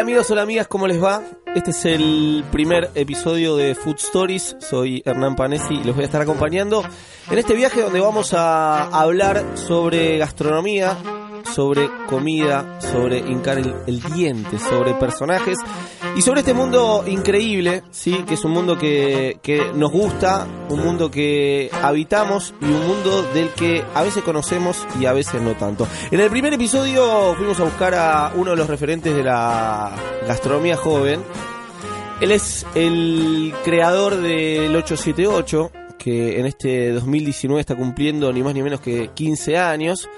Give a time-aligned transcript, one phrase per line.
[0.00, 1.22] Hola amigos, hola amigas, ¿cómo les va?
[1.54, 4.56] Este es el primer episodio de Food Stories.
[4.58, 6.82] Soy Hernán Panesi y los voy a estar acompañando
[7.30, 10.96] en este viaje donde vamos a hablar sobre gastronomía,
[11.44, 15.58] sobre comida, sobre hincar el, el diente, sobre personajes
[16.16, 20.80] y sobre este mundo increíble, sí, que es un mundo que, que nos gusta, un
[20.80, 25.54] mundo que habitamos y un mundo del que a veces conocemos y a veces no
[25.54, 25.86] tanto.
[26.10, 29.92] En el primer episodio fuimos a buscar a uno de los referentes de la
[30.26, 31.22] gastronomía joven.
[32.20, 38.62] Él es el creador del 878, que en este 2019 está cumpliendo ni más ni
[38.62, 40.08] menos que 15 años.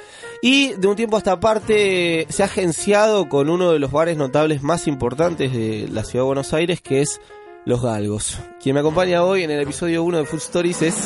[0.45, 4.17] Y de un tiempo a esta parte se ha agenciado con uno de los bares
[4.17, 7.21] notables más importantes de la ciudad de Buenos Aires, que es
[7.65, 8.41] Los Galgos.
[8.61, 10.97] Quien me acompaña hoy en el episodio 1 de Food Stories es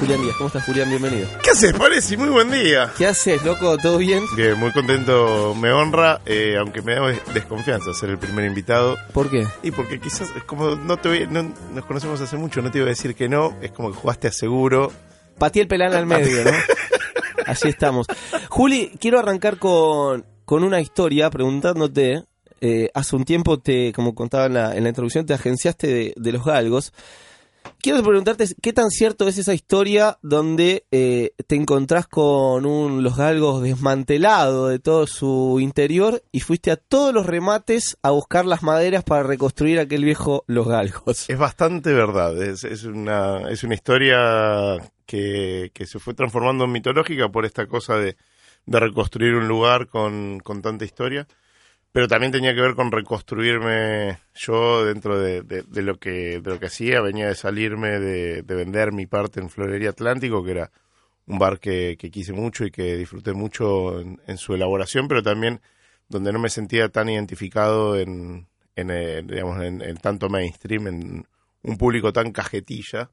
[0.00, 0.36] Julián Díaz.
[0.38, 0.88] ¿Cómo estás, Julián?
[0.88, 1.28] Bienvenido.
[1.42, 2.16] ¿Qué haces, Pareci?
[2.16, 2.90] Muy buen día.
[2.96, 3.76] ¿Qué haces, loco?
[3.76, 4.24] ¿Todo bien?
[4.34, 5.54] Bien, muy contento.
[5.54, 7.02] Me honra, eh, aunque me da
[7.34, 8.96] desconfianza ser el primer invitado.
[9.12, 9.46] ¿Por qué?
[9.62, 12.78] Y porque quizás, es como no te voy, no, nos conocemos hace mucho, no te
[12.78, 13.58] iba a decir que no.
[13.60, 14.90] Es como que jugaste a seguro.
[15.36, 16.50] Patí el pelán al medio, ¿no?
[17.46, 18.06] Así estamos.
[18.48, 22.24] Juli, quiero arrancar con, con una historia preguntándote.
[22.60, 26.92] eh, hace un tiempo, te, como contaba en la, introducción, te agenciaste de, los galgos.
[27.80, 33.16] Quiero preguntarte qué tan cierto es esa historia donde eh, te encontrás con un Los
[33.16, 38.62] Galgos desmantelado de todo su interior y fuiste a todos los remates a buscar las
[38.62, 41.28] maderas para reconstruir aquel viejo Los Galgos.
[41.28, 42.40] Es bastante verdad.
[42.40, 48.16] Es una, es una historia que, se fue transformando en mitológica por esta cosa de,
[48.66, 51.26] de reconstruir un lugar con, con tanta historia.
[51.92, 56.58] pero también tenía que ver con reconstruirme yo dentro de, de- lo que de lo
[56.60, 60.70] que hacía venía de salirme de, de vender mi parte en Florería Atlántico que era
[61.26, 65.60] un bar que, que quise mucho y que disfruté mucho en, su elaboración pero también
[66.08, 68.46] donde no me sentía tan identificado en,
[68.76, 71.26] en, eh, digamos en tanto mainstream en
[71.62, 73.10] un público tan cajetilla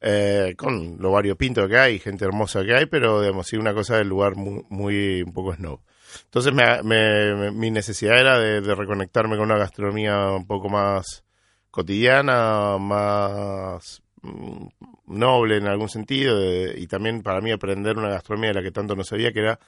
[0.00, 3.96] eh, con lo variopinto que hay, gente hermosa que hay, pero digamos, sí, una cosa
[3.98, 5.80] del lugar muy, muy un poco snob.
[6.24, 11.24] Entonces me- me- mi necesidad era de, de reconectarme con una gastronomía un poco más
[11.70, 14.66] cotidiana, más mm,
[15.06, 18.72] noble en algún sentido, de- y también para mí aprender una gastronomía de la que
[18.72, 19.58] tanto no sabía, que era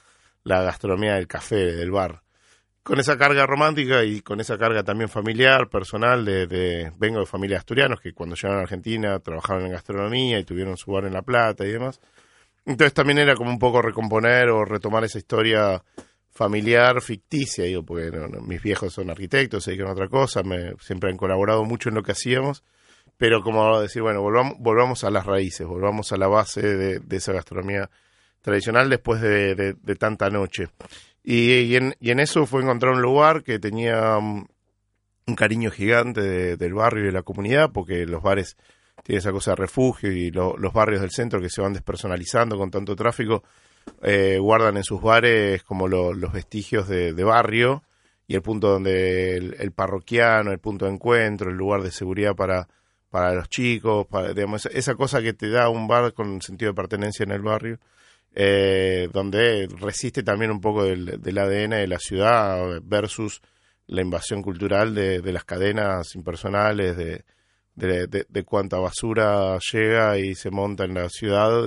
[0.44, 2.22] la gastronomía del café, del bar.
[2.82, 7.26] Con esa carga romántica y con esa carga también familiar, personal, de, de- vengo de
[7.26, 11.12] familias asturianos que cuando llegaron a Argentina trabajaron en gastronomía y tuvieron su bar en
[11.12, 12.00] La Plata y demás.
[12.64, 15.82] Entonces también era como un poco recomponer o retomar esa historia
[16.30, 20.42] familiar ficticia, digo, porque no, no, mis viejos son arquitectos, se dedican a otra cosa,
[20.42, 22.62] me, siempre han colaborado mucho en lo que hacíamos,
[23.18, 27.16] pero como decir, bueno, volvamos, volvamos a las raíces, volvamos a la base de, de
[27.16, 27.90] esa gastronomía
[28.42, 30.68] tradicional después de, de- de tanta noche.
[31.22, 34.46] Y, en, y en eso fue encontrar un lugar que tenía mm,
[35.26, 38.56] un cariño gigante de- del barrio y de la comunidad, porque los bares
[39.04, 42.56] tienen esa cosa de refugio y lo- los barrios del centro que se van despersonalizando
[42.58, 43.44] con tanto tráfico,
[44.02, 47.82] eh, guardan en sus bares como lo- los vestigios de, barrio
[48.26, 52.34] y el punto donde el, el parroquiano, el punto de encuentro, el lugar de seguridad
[52.36, 52.68] para,
[53.10, 56.76] para los chicos, para, digamos, esa cosa que te da un bar con sentido de
[56.76, 57.78] pertenencia en el barrio
[58.34, 63.40] eh, donde resiste también un poco del, del ADN de la ciudad versus
[63.86, 67.24] la invasión cultural de, de las cadenas impersonales, de,
[67.74, 71.64] de, cuánta basura llega y se monta en la ciudad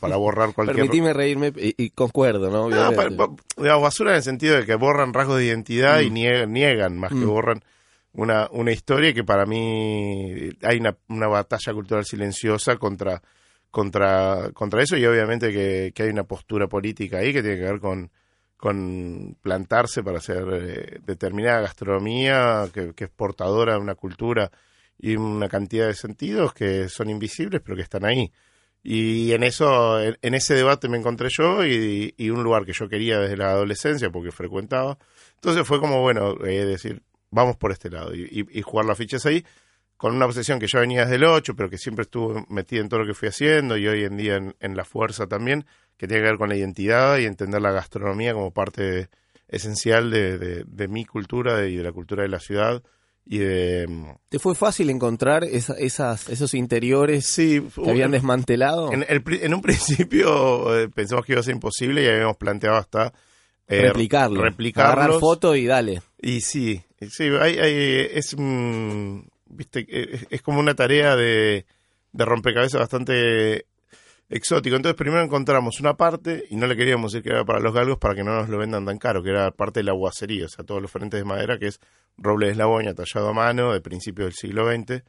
[0.00, 0.76] para borrar cualquier...
[0.76, 2.68] Permitime reírme y, y concuerdo, ¿no?
[2.70, 6.14] No, basura en el sentido de que borran rasgos de identidad y Mm.
[6.14, 7.28] niegan, niegan más que Mm.
[7.28, 7.64] borran
[8.12, 13.20] una, una historia que para mí hay una, una batalla cultural silenciosa contra,
[13.74, 17.64] contra, contra eso y obviamente que, que hay una postura política ahí que tiene que
[17.64, 18.08] ver con,
[18.56, 24.48] con plantarse para hacer eh, determinada gastronomía que, que es portadora de una cultura
[24.96, 28.30] y una cantidad de sentidos que son invisibles pero que están ahí.
[28.86, 32.88] Y en eso, en, ese debate me encontré yo y, y un lugar que yo
[32.88, 34.98] quería desde la adolescencia porque frecuentaba.
[35.36, 38.98] Entonces fue como, bueno, eh, decir, vamos por este lado y, y- y jugar las
[38.98, 39.42] fichas ahí,
[39.96, 42.88] con una obsesión que yo venía desde el 8, pero que siempre estuvo metida en
[42.88, 45.64] todo lo que fui haciendo y hoy en día en, en la fuerza también,
[45.96, 49.08] que tiene que ver con la identidad y entender la gastronomía como parte
[49.48, 52.82] esencial de, de, de mi cultura y de la cultura de la ciudad
[53.26, 53.86] y de...
[54.28, 58.92] ¿Te fue fácil encontrar esa- esas, esos interiores Sí, que habían desmantelado?
[58.92, 62.76] En, el en un principio eh, pensamos que iba a ser imposible y habíamos planteado
[62.76, 63.12] hasta
[63.68, 64.42] eh, replicarlo.
[64.42, 64.92] replicarlos.
[64.94, 66.02] Agarrar foto y dale.
[66.20, 69.20] Y sí, sí, hay, hay- es, mm,
[69.54, 71.66] viste, es, es como una tarea de,
[72.12, 73.66] de rompecabezas bastante
[74.28, 74.76] exótico.
[74.76, 77.98] Entonces primero encontramos una parte y no le queríamos decir que era para los galgos
[77.98, 80.48] para que no nos lo vendan tan caro, que era parte de la aguacería, o
[80.48, 81.80] sea, todos los frentes de madera que es
[82.16, 85.02] roble de eslaboña tallado a mano de principios del siglo XX.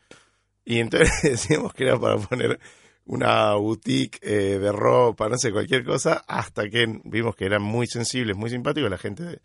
[0.65, 2.59] Y entonces decíamos que era para poner
[3.05, 7.87] una boutique eh, de ropa, no sé, cualquier cosa, hasta que vimos que eran muy
[7.87, 8.89] sensibles, muy simpáticos.
[8.89, 9.41] La gente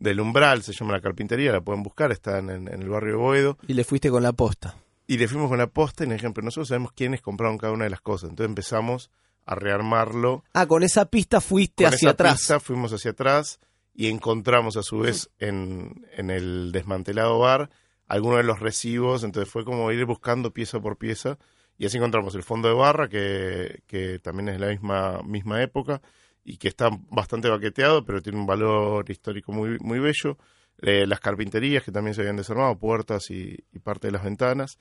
[0.00, 3.18] del Umbral, se llama la carpintería, la pueden buscar, está en, en el barrio de
[3.18, 3.58] Boedo.
[3.68, 4.76] Y le fuiste con la posta.
[5.06, 7.72] Y le fuimos con la posta y nos dijeron, pero nosotros sabemos quiénes compraron cada
[7.72, 8.30] una de las cosas.
[8.30, 9.10] Entonces empezamos
[9.44, 10.44] a rearmarlo.
[10.54, 12.38] Ah, con esa pista fuiste Con hacia esa atrás.
[12.38, 13.60] pista fuimos hacia atrás
[13.94, 17.70] y encontramos a su vez en, en el desmantelado bar
[18.08, 19.22] algunos de los recibos.
[19.22, 21.38] Entonces fue como ir buscando pieza por pieza.
[21.76, 25.62] Y así encontramos el fondo de barra, que, que también es de la misma, misma
[25.62, 26.00] época
[26.44, 30.38] y que está bastante baqueteado, pero tiene un valor histórico muy, muy bello.
[30.82, 34.78] Eh, las carpinterías que también se habían desarmado, puertas y, y parte de las ventanas.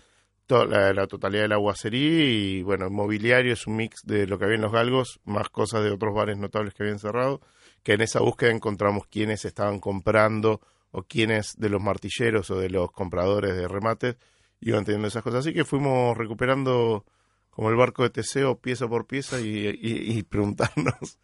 [0.47, 4.25] To- la, la totalidad de la aguacería y bueno, el mobiliario es un mix de
[4.25, 7.39] lo que había en los galgos, más cosas de otros bares notables que habían cerrado,
[7.83, 10.59] que en esa búsqueda encontramos quiénes estaban comprando
[10.91, 14.15] o quiénes de los martilleros o de los compradores de remates
[14.61, 15.41] iban teniendo esas cosas.
[15.41, 17.05] Así que fuimos recuperando
[17.51, 21.19] como el barco de Teseo pieza por pieza y- y preguntarnos,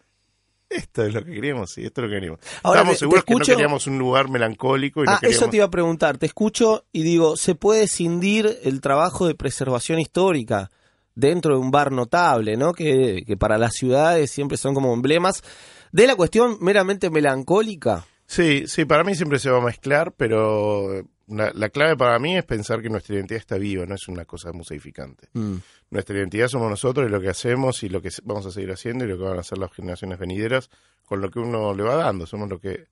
[0.70, 2.40] esto es lo que queríamos, sí, esto es lo que queríamos.
[2.64, 5.42] Ahora, Estábamos te- te seguros que no queríamos un lugar melancólico y no Ah, queríamos...
[5.44, 6.18] eso te iba a preguntar.
[6.18, 10.72] Te escucho y digo, ¿se puede cindir el trabajo de preservación histórica
[11.14, 12.74] dentro de un bar notable, ¿no?
[12.74, 15.44] Que, que para las ciudades siempre son como emblemas
[15.92, 18.06] de la cuestión meramente melancólica.
[18.28, 22.38] Sí, sí, para mí siempre se va a mezclar, pero la, la clave para mí
[22.38, 25.28] es pensar que nuestra identidad está viva, no es una cosa museificante.
[25.34, 25.56] Mm.
[25.92, 29.06] Nuestra identidad somos nosotros y lo que hacemos y lo que vamos a seguir haciendo
[29.06, 30.70] y lo que van a hacer las generaciones venideras
[31.06, 32.26] con lo que uno le va dando.
[32.26, 32.88] Somos lo que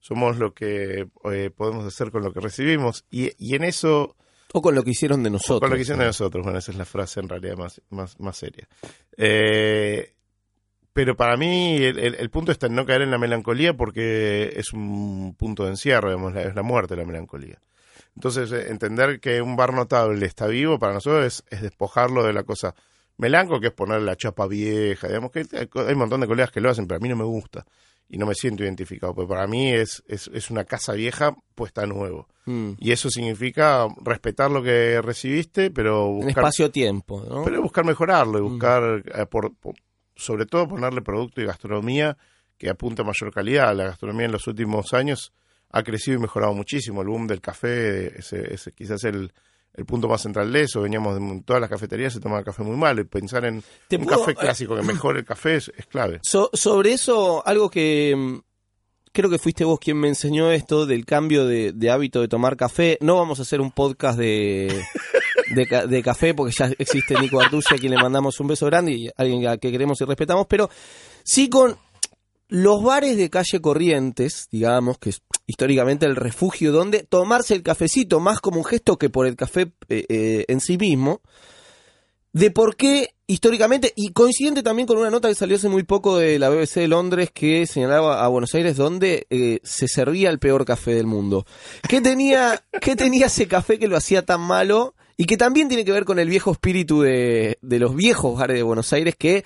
[0.00, 4.14] somos lo que eh, podemos hacer con lo que recibimos y, y en eso
[4.52, 5.60] O con lo que hicieron de nosotros.
[5.60, 6.44] con lo que hicieron de nosotros.
[6.44, 8.68] Bueno, esa es la frase en realidad más, más, más seria.
[9.16, 10.12] Eh,
[10.92, 14.52] pero para mí el, el- el punto está en no caer en la melancolía porque
[14.56, 17.58] es un punto de encierro, digamos, la- es la muerte la melancolía.
[18.16, 22.32] Entonces, eh, entender que un bar notable está vivo para nosotros es, es despojarlo de
[22.32, 22.74] la cosa
[23.18, 26.50] melanco, que es poner la chapa vieja, digamos que hay, hay un montón de colegas
[26.50, 27.64] que lo hacen, pero a mí no me gusta
[28.08, 31.82] y no me siento identificado, porque para mí es, es, es una casa vieja puesta
[31.82, 32.28] a nuevo.
[32.44, 32.72] Mm.
[32.78, 37.42] Y eso significa respetar lo que recibiste, pero En buscar, espacio-tiempo, ¿no?
[37.44, 38.48] pero buscar mejorarlo y Mm.
[38.48, 39.74] buscar, eh, por- por-
[40.14, 42.16] sobre todo ponerle producto y gastronomía
[42.56, 43.74] que apunta a mayor calidad.
[43.74, 45.32] La gastronomía en los últimos años
[45.76, 47.02] ha crecido y mejorado muchísimo.
[47.02, 49.32] El boom del café, ese quizás el,
[49.74, 50.80] el punto más central de eso.
[50.82, 54.04] Veníamos de todas las cafeterías, se tomaba café muy malo y pensar en ¿Te un
[54.04, 56.20] puedo- café clásico que mejore el café es, es clave.
[56.22, 58.38] So- sobre eso, algo que mm,
[59.12, 62.56] creo que fuiste vos quien me enseñó esto del cambio de, de hábito de tomar
[62.56, 62.98] café.
[63.00, 64.82] No vamos a hacer un podcast de,
[65.54, 68.66] de, ca- de café porque ya existe Nico Artusi a quien le mandamos un beso
[68.66, 70.68] grande y alguien a que queremos y respetamos, pero
[71.24, 71.76] sí con
[72.48, 78.20] los bares de calle Corrientes, digamos, que es históricamente el refugio donde tomarse el cafecito
[78.20, 81.20] más como un gesto que por el café eh, eh, en sí mismo,
[82.32, 86.18] de por qué históricamente, y coincidente también con una nota que salió hace muy poco
[86.18, 90.38] de la BBC de Londres que señalaba a Buenos Aires donde eh, se servía el
[90.38, 91.46] peor café del mundo.
[91.88, 94.94] ¿Qué tenía, ¿Qué tenía ese café que lo hacía tan malo?
[95.16, 98.58] Y que también tiene que ver con el viejo espíritu de, de los viejos bares
[98.58, 99.44] de Buenos Aires que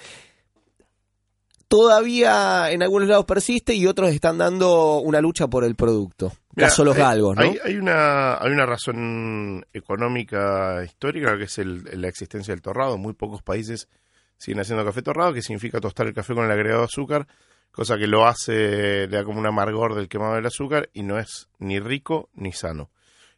[1.70, 6.32] todavía en algunos lados persiste y otros están dando una lucha por el producto.
[6.56, 7.42] Mira, Caso los hay- galgos, ¿no?
[7.42, 12.98] Hay, hay una, hay una razón económica histórica que es el- la existencia del torrado.
[12.98, 13.88] Muy pocos países
[14.36, 17.26] siguen haciendo café torrado, que significa tostar el café con el agregado de azúcar,
[17.70, 21.18] cosa que lo hace, le da como un amargor del quemado del azúcar y no
[21.20, 22.90] es ni rico ni sano.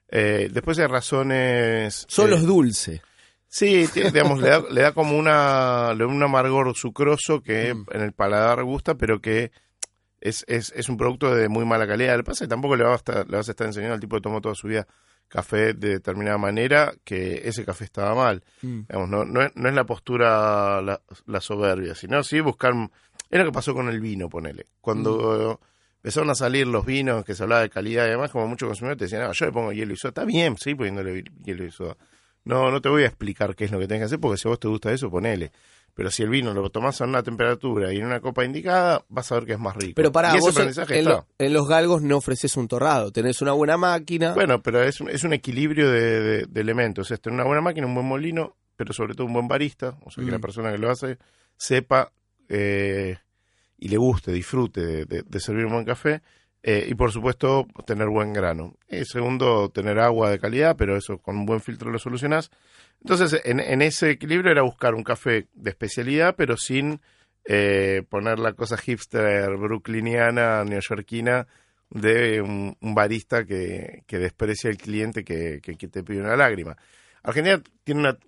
[0.09, 2.07] Eh, después hay razones...
[2.09, 3.03] Solo eh, es dulce.
[3.55, 7.85] Sí, digamos, le da, le da como una, le da un amargor sucroso que Mm.
[7.93, 9.53] en el paladar gusta, pero que
[10.23, 12.17] es, es, es un producto de muy mala calidad.
[12.17, 13.93] Lo que pasa es que tampoco le vas, a estar, le vas a estar enseñando
[13.95, 14.87] al tipo que tomó toda su vida
[15.29, 18.43] café de determinada manera que ese café estaba mal.
[18.63, 18.81] Mm.
[18.89, 22.73] Digamos, no, no, es, no es la postura la, la soberbia, sino sí buscar...
[23.29, 24.67] Es lo que pasó con el vino, ponele.
[24.81, 25.61] Cuando
[25.97, 28.99] empezaron a salir los vinos que se hablaba de calidad y demás, como muchos consumidores
[28.99, 30.09] te decían, "Ah, yo le pongo hielo y soda.
[30.11, 31.97] Está bien, sí, poniéndole hielo y soda.
[32.45, 34.49] No, no te voy a explicar qué es lo que tenés que hacer, porque si
[34.49, 35.53] a vos te gusta eso, ponele.
[35.95, 39.31] Pero si el vino lo tomás a una temperatura y en una copa indicada, vas
[39.31, 39.93] a ver que es más rico.
[39.95, 41.01] Pero para vos en, en está.
[41.03, 44.33] lo- en los galgos no ofreces un torrado, tenés una buena máquina.
[44.33, 47.11] Bueno, pero es un, es un equilibrio de, de- de elementos.
[47.11, 49.99] Es tener una buena máquina, un buen molino, pero sobre todo un buen barista.
[50.05, 50.35] O sea, que Mm.
[50.35, 51.19] la persona que lo hace
[51.59, 52.11] sepa
[52.49, 53.19] eh,
[53.79, 56.23] y le guste, disfrute de- de servir un buen café.
[56.63, 58.75] Eh, y por supuesto, tener buen grano.
[58.89, 62.51] Y segundo, tener agua de calidad, pero eso con un buen filtro lo solucionás.
[63.01, 67.01] Entonces, en, ese equilibrio era buscar un café de especialidad, pero sin
[67.45, 71.47] eh, poner la cosa hipster, brooklyniana, neoyorquina
[71.91, 76.37] de un, un barista que, que desprecia al cliente que, que- que te pide una
[76.37, 76.77] lágrima.
[77.25, 78.19] Argentina tiene una,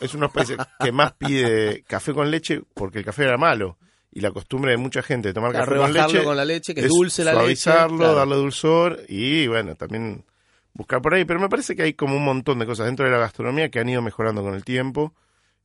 [0.00, 3.36] es uno de los países que más pide café con leche porque el café era
[3.38, 3.78] malo.
[4.16, 6.82] Y la costumbre de mucha gente de tomar café con leche con la leche, que
[6.82, 7.42] es dulce la leche.
[7.56, 8.14] suavizarlo, claro.
[8.14, 10.24] darle dulzor y bueno, también
[10.72, 11.24] buscar por ahí.
[11.24, 13.80] Pero me parece que hay como un montón de cosas dentro de la gastronomía que
[13.80, 15.12] han ido mejorando con el tiempo.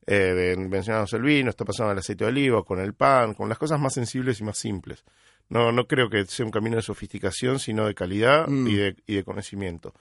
[0.06, 3.58] Eh, mencionamos el vino, está pasando el aceite de oliva, con el pan, con las
[3.58, 5.04] cosas más sensibles y más simples.
[5.48, 8.66] No, no creo que sea un camino de sofisticación, sino de calidad Mm.
[8.66, 9.94] y, de, y de conocimiento.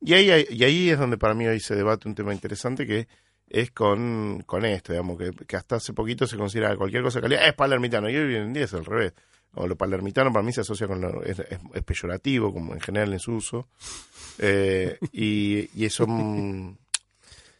[0.00, 3.06] Y ahí, y ahí es donde para mí hoy se debate un tema interesante que
[3.48, 7.22] es con, con esto, digamos, que, que hasta hace poquito se considera cualquier cosa de
[7.22, 9.12] calidad es palermitano, y hoy en día es al revés.
[9.54, 12.80] O lo palermitano para mí se asocia con lo, es, es- es peyorativo, como en
[12.80, 13.68] general en su uso.
[14.38, 16.76] Eh, y, y son,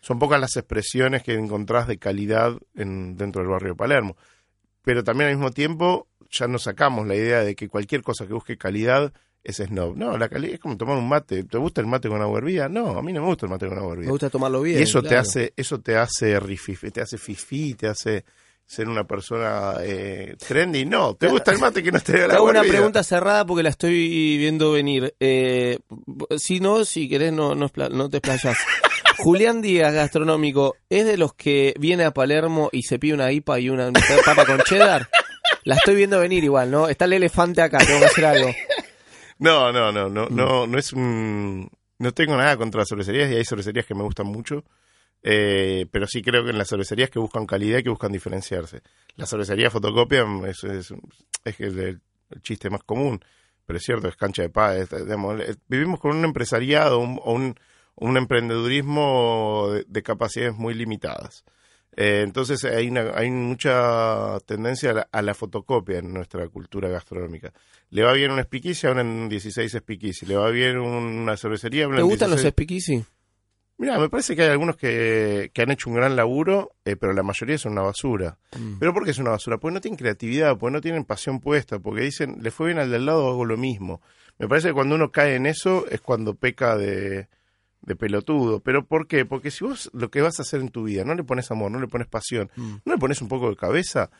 [0.00, 4.16] son pocas las expresiones que encontrás de calidad en, dentro del barrio de Palermo.
[4.82, 8.34] Pero también al mismo tiempo ya nos sacamos la idea de que cualquier cosa que
[8.34, 9.12] busque calidad
[9.46, 9.96] es snob.
[9.96, 11.44] No, la calidad es como tomar un mate.
[11.44, 12.68] ¿Te gusta el mate con agua hervida?
[12.68, 14.10] No, a mí no me gusta el mate con agua Me hervida.
[14.10, 14.78] gusta tomarlo bien.
[14.80, 18.24] Y eso te hace, eso te hace rififi, te hace fifí, te hace
[18.64, 20.84] ser una persona eh, trendy.
[20.84, 24.36] No, te gusta el mate que no la hago una pregunta cerrada porque la estoy
[24.38, 25.14] viendo venir.
[25.20, 25.78] Eh,
[26.36, 28.58] si no, si querés, no, no, no te explayas.
[29.18, 33.60] Julián Díaz, gastronómico, ¿es de los que viene a Palermo y se pide una IPA
[33.60, 33.90] y una
[34.24, 35.08] papa con cheddar?
[35.64, 36.88] La estoy viendo venir igual, ¿no?
[36.88, 38.48] Está el elefante acá, tengo que hacer algo.
[39.38, 40.34] No, no, no, no, Mm.
[40.36, 41.70] no, no es un...
[41.98, 44.64] No tengo nada contra las cervecerías y hay cervecerías que me gustan mucho,
[45.22, 48.82] eh, pero sí creo que en las cervecerías que buscan calidad y que buscan diferenciarse.
[49.16, 50.92] La cervecería fotocopia es, es,
[51.44, 51.78] es el,
[52.30, 53.18] el chiste más común,
[53.64, 54.88] pero es cierto, es cancha de paz.
[55.68, 57.54] vivimos con un empresariado un- o un,
[57.94, 61.44] un emprendedurismo de, de capacidades muy limitadas.
[61.96, 66.90] Eh, entonces hay, una, hay mucha tendencia a la, a la fotocopia en nuestra cultura
[66.90, 67.52] gastronómica.
[67.90, 70.26] Le va bien un speakeasy, ahora en 16 speakeasy.
[70.26, 72.52] Le va bien una cervecería, ¿Te gustan los 16.
[72.52, 73.04] speakeasy?
[73.78, 77.12] Mira, me parece que hay algunos que, que han hecho un gran laburo, eh, pero
[77.12, 78.38] la mayoría son una basura.
[78.58, 78.78] Mm.
[78.78, 79.58] ¿Pero por qué es una basura?
[79.58, 82.90] Porque no tienen creatividad, porque no tienen pasión puesta, porque dicen, le fue bien al
[82.90, 84.00] del lado, hago lo mismo.
[84.38, 87.28] Me parece que cuando uno cae en eso es cuando peca de,
[87.86, 88.60] de pelotudo.
[88.60, 89.24] ¿Pero por qué?
[89.24, 91.70] Porque si vos lo que vas a hacer en tu vida no le pones amor,
[91.70, 92.74] no le pones pasión, Mm.
[92.84, 94.10] no le pones un poco de cabeza,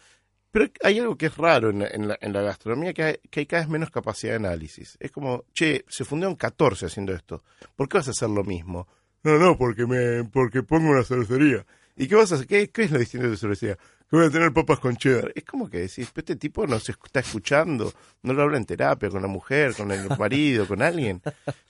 [0.50, 3.16] pero hay algo que es raro en la, en la, en la gastronomía, que hay,
[3.30, 4.96] que hay cada vez menos capacidad de análisis.
[5.00, 7.42] Es como, che, se fundieron 14 haciendo esto.
[7.75, 8.88] ¿Por qué vas a hacer lo mismo?
[9.23, 11.66] No, no, porque me porque pongo una cervecería.
[11.96, 12.46] ¿Y qué vas a hacer?
[12.46, 13.76] ¿Qué, qué es lo distinto de tu cervecería?
[14.10, 15.32] Que voy a tener papas con cheddar.
[15.34, 19.08] Es como que decís, este tipo no se está escuchando, no lo habla en terapia,
[19.10, 21.22] con la mujer, con el marido, con alguien.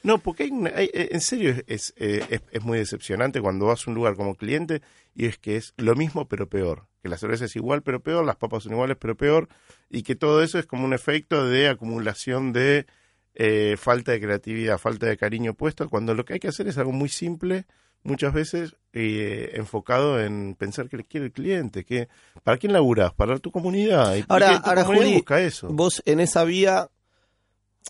[0.03, 3.87] No, porque hay, hay- en serio es, es, eh, es- es muy decepcionante cuando vas
[3.87, 4.83] a un lugar como cliente
[5.15, 6.87] y es que es lo mismo pero peor.
[7.03, 9.49] Que la cerveza es igual pero peor, las papas son iguales pero peor
[9.89, 12.87] y que todo eso es como un efecto de acumulación de
[13.35, 16.79] eh, falta de creatividad, falta de cariño puesto, cuando lo que hay que hacer es
[16.79, 17.67] algo muy simple,
[18.03, 22.09] muchas veces eh, enfocado en pensar qué le quiere el cliente, que
[22.45, 23.13] ¿para quién laburás?
[23.15, 24.17] Para tu comunidad.
[24.17, 25.69] Y, Ahora- que tu ahora, comunidad Juli, busca eso.
[25.71, 26.89] Vos en esa vía,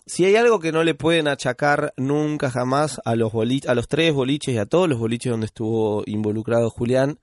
[0.07, 3.89] si hay algo que no le pueden achacar nunca jamás a los boli- a los
[3.89, 7.19] tres boliches y a todos los boliches donde estuvo involucrado Julián,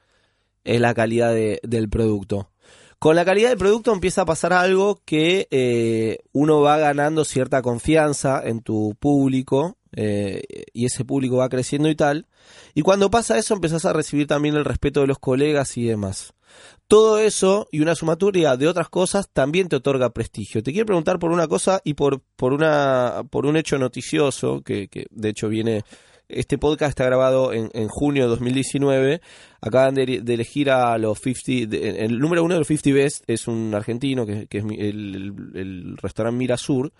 [0.63, 2.49] es la calidad de- del producto.
[2.99, 7.61] Con la calidad del producto empieza a pasar algo que eh, uno va ganando cierta
[7.61, 12.27] confianza en tu público eh, y ese público va creciendo y tal.
[12.73, 16.33] Y cuando pasa eso empezás a recibir también el respeto de los colegas y demás.
[16.87, 20.61] Todo eso y una sumatoria de otras cosas también te otorga prestigio.
[20.61, 24.87] Te quiero preguntar por una cosa y por, por, una, por un hecho noticioso que,
[24.87, 25.83] que de hecho viene...
[26.29, 29.21] Este podcast está grabado en, en junio de 2019.
[29.61, 31.69] Acaban de, elegir a los 50.
[31.69, 35.33] de- el número uno de los 50 Best es un argentino que, es el, el,
[35.57, 36.91] el restaurante Mirasur.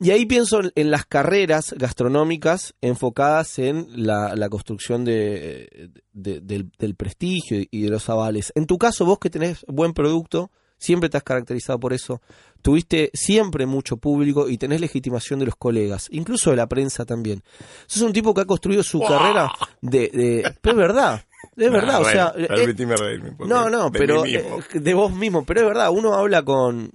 [0.00, 6.70] Y ahí pienso en, las carreras gastronómicas enfocadas en la, la construcción de, de- del,
[6.78, 8.52] del prestigio y de los avales.
[8.54, 10.50] En tu caso, vos que tenés buen producto,
[10.84, 12.20] siempre te has caracterizado por eso.
[12.62, 17.42] Tuviste siempre mucho público y tenés legitimación de los colegas, incluso de la prensa también.
[17.86, 19.50] Sos un tipo que ha construido su carrera
[19.80, 20.54] de, de...
[20.60, 21.24] Pero es verdad,
[21.56, 22.34] es verdad, Ah, o sea...
[22.36, 26.42] eh, reírme no, no, de pero eh, de vos mismo, pero es verdad, uno habla
[26.42, 26.90] con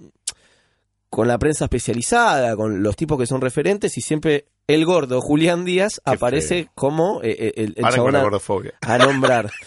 [1.08, 5.64] con la prensa especializada, con los tipos que son referentes y siempre el gordo Julián
[5.64, 8.74] Díaz Qué aparece como eh, eh, el, el chabón a, gordofobia.
[8.80, 9.50] a nombrar.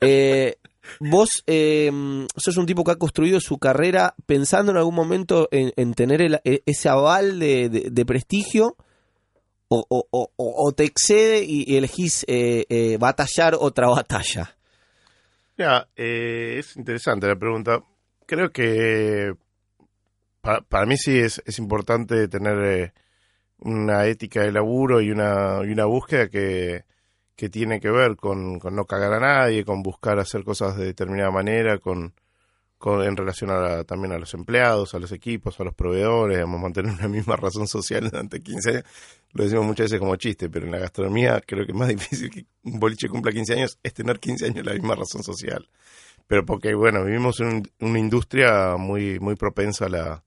[0.00, 0.58] Eh,
[1.00, 1.90] vos eh,
[2.36, 6.40] sos un tipo que ha construido su carrera pensando en algún momento en, en tener
[6.44, 8.76] e- ese aval de, de- prestigio
[9.68, 14.56] o, o- o- te excede y, y elegís eh, eh, batallar otra batalla.
[15.56, 17.82] Mira, eh, es interesante la pregunta.
[18.26, 19.34] Creo que
[20.40, 22.92] pa- para mí sí es, es importante tener eh,
[23.60, 26.84] una ética de laburo y una, y una búsqueda que,
[27.38, 30.86] que tiene que ver con, con no cagar a nadie, con buscar hacer cosas de
[30.86, 32.14] determinada manera, con,
[32.78, 36.38] con en relación a la- también a los empleados, a los equipos, a los proveedores,
[36.38, 38.84] digamos, mantener una misma razón social durante 15 años.
[39.34, 42.30] Lo decimos muchas veces como chiste, pero en la gastronomía creo que es más difícil
[42.30, 45.68] que un boliche cumpla 15 años es tener 15 años la misma razón social.
[46.26, 50.24] Pero porque, bueno, vivimos en un- una industria muy, muy propensa a la,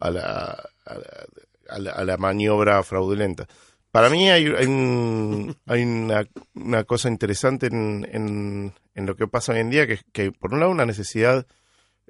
[0.00, 1.26] a la, a la,
[1.70, 3.46] a la- a la maniobra fraudulenta.
[3.90, 9.26] Para mí hay, hay, un- hay una, una cosa interesante en, en, en lo que
[9.26, 11.46] pasa hoy en día, que, que por un lado una necesidad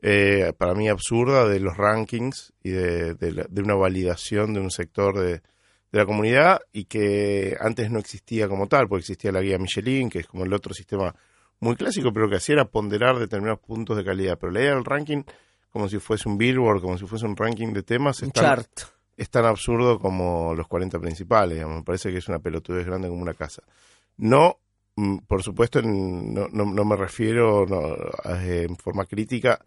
[0.02, 4.61] eh, para mí absurda de los rankings y de, de la- de una validación de
[4.61, 5.42] un sector de, de
[5.92, 10.18] la comunidad y que antes no existía como tal, porque existía la guía Michelin, que
[10.18, 11.14] es como el otro sistema
[11.61, 14.37] muy clásico, pero que hacía era ponderar determinados puntos de calidad.
[14.38, 15.23] Pero la idea del ranking,
[15.71, 18.45] como si fuese un billboard, como si fuese un ranking de temas, Un es tan,
[18.45, 18.68] chart.
[19.16, 21.54] Es tan absurdo como los 40 principales.
[21.56, 21.76] digamos.
[21.78, 23.62] Me parece que es una pelotudez grande como una casa.
[24.18, 24.58] No,
[24.96, 27.94] mm, por supuesto, no, no, no me refiero no,
[28.25, 29.58] a- en forma crítica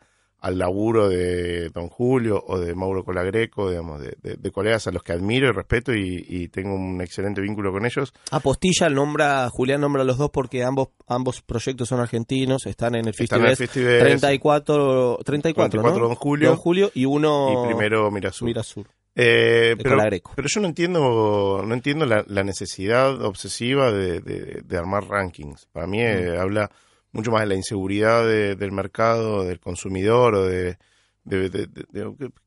[0.41, 4.91] al laburo de Don Julio o de Mauro Colagreco, digamos, de, de- de colegas a
[4.91, 8.13] los que admiro y respeto y, y tengo un excelente vínculo con ellos.
[8.31, 13.07] Apostilla nombra, Julián nombra a los dos porque ambos ambos proyectos son argentinos, están en
[13.07, 16.07] el Festival Festival 34, 34, 24 ¿no?
[16.07, 18.45] Don Julio Don Julio y uno y primero Mirasur.
[18.45, 18.87] Mirasur.
[19.15, 19.97] Eh, pero,
[20.35, 25.65] pero yo no entiendo, no entiendo la, la necesidad obsesiva de, de- de armar rankings.
[25.73, 26.39] Para mí eh, Mm.
[26.41, 26.71] habla
[27.11, 30.77] mucho más de la inseguridad de- del mercado, del consumidor o de,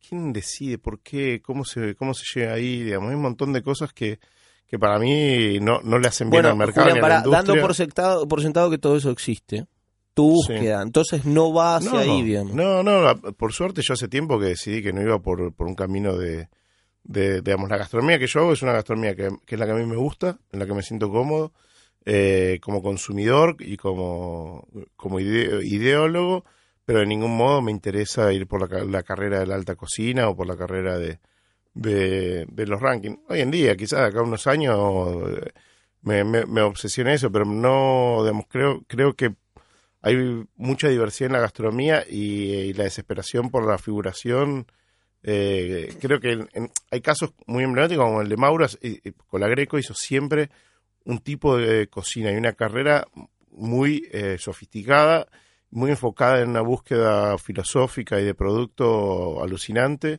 [0.09, 2.83] quién decide, por qué, cómo se, cómo se llega ahí.
[2.85, 4.19] Digamos, hay un montón de cosas que,
[4.67, 7.15] que para mí no, no le hacen bien Bueno, al mercado Julián, ni a pará,
[7.17, 7.43] la industria.
[7.55, 9.67] dando por sentado, por sentado que todo eso existe,
[10.15, 10.53] tu Sí.
[10.53, 12.55] búsqueda, entonces no va hacia no, ahí, digamos.
[12.55, 15.67] No, no, la- por suerte yo hace tiempo que decidí que no iba por, por
[15.67, 16.49] un camino de,
[17.05, 19.73] de, digamos, la gastronomía que yo hago es una gastronomía que, que es la que
[19.73, 21.53] a mí me gusta, en la que me siento cómodo,
[22.05, 26.45] eh, como consumidor y como, como ide- ideólogo,
[26.85, 30.29] pero de ningún modo me interesa ir por la, la carrera de la alta cocina
[30.29, 31.21] o por la carrera de,
[31.75, 33.19] de, de los rankings.
[33.29, 34.77] Hoy en día, quizás acá unos años
[35.29, 35.53] eh,
[36.03, 39.35] me, me, me obsesiona eso, pero no, digamos, creo, creo que
[40.03, 44.67] hay mucha diversidad en la gastronomía y, y la desesperación por la figuración.
[45.23, 48.79] eh, creo que en- hay casos muy emblemáticos como el de Mauras.
[48.83, 50.51] Y Colagreco hizo siempre
[51.05, 53.07] un tipo de cocina y una carrera
[53.51, 55.29] muy eh, sofisticada,
[55.71, 60.19] muy enfocada en una búsqueda filosófica y de producto alucinante,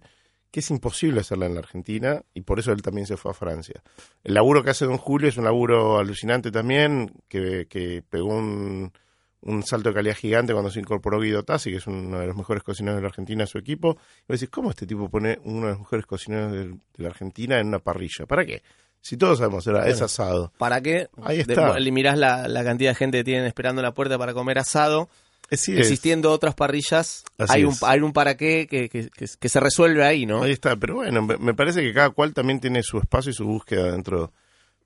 [0.51, 3.33] que es imposible hacerla en la Argentina y por eso él también se fue a
[3.33, 3.81] Francia.
[4.23, 8.91] El laburo que hace Don Julio es un laburo alucinante también, que, que pegó un,
[9.45, 12.35] un salto de calidad gigante cuando se incorporó Guido Tassi, que es uno de los
[12.35, 13.97] mejores cocineros de la Argentina a su equipo.
[14.27, 17.09] Y vos decís, ¿cómo este tipo pone uno de los mejores cocineros de, de la
[17.09, 18.25] Argentina en una parrilla?
[18.27, 18.63] ¿Para qué?
[19.01, 20.53] Si todos sabemos, era, es asado.
[20.57, 21.09] ¿Para qué?
[21.23, 21.77] Ahí De- está.
[21.77, 24.59] le mirás la, la cantidad de gente que tienen esperando en la puerta para comer
[24.59, 25.09] asado.
[25.49, 27.83] Es- Existiendo otras parrillas, Así hay un, es.
[27.83, 30.41] hay un para qué que, que, que- que se resuelve ahí, ¿no?
[30.43, 33.43] Ahí está, pero bueno, me parece que cada cual también tiene su espacio y su
[33.45, 34.31] búsqueda dentro,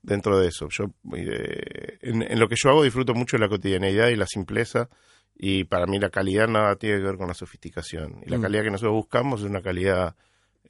[0.08, 0.68] dentro de eso.
[0.70, 0.84] Yo
[1.16, 4.88] eh, en, en lo que yo hago disfruto mucho de la cotidianeidad y la simpleza
[5.36, 8.20] y para mí la calidad nada tiene que ver con la sofisticación.
[8.26, 8.42] Y la Mm.
[8.42, 10.16] calidad que nosotros buscamos es una calidad